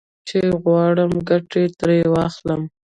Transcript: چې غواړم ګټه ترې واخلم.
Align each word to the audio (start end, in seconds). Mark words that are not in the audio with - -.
چې 0.27 0.39
غواړم 0.63 1.11
ګټه 1.29 1.61
ترې 1.79 1.99
واخلم. 2.13 2.61